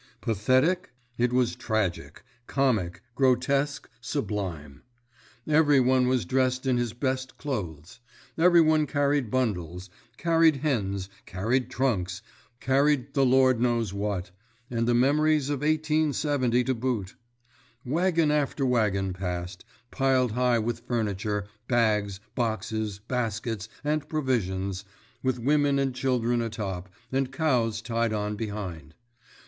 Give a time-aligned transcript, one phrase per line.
[0.19, 0.93] Pathetic?
[1.19, 4.81] It was tragic, comic, grotesque, sublime!
[5.45, 7.99] Everyone was dressed in his best clothes;
[8.35, 12.23] everyone carried bundles, carried hens, carried trunks,
[12.59, 17.15] carried the Lord knows what—and the memories of 1870 to boot!
[17.85, 24.83] Wagon after wagon passed, piled high with furniture, bags, boxes, baskets, and provisions,
[25.21, 28.95] with women and children atop, and cows tied on behind.